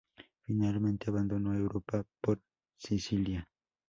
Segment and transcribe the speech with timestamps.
[0.47, 2.41] Finalmente abandonó Europa por
[2.75, 3.47] Sicilia.